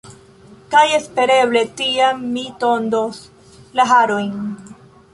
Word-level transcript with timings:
Kaj 0.71 0.81
espereble 0.99 1.63
tiam 1.83 2.25
mi 2.39 2.47
tondos 2.65 3.23
la 3.81 3.91
harojn. 3.95 4.37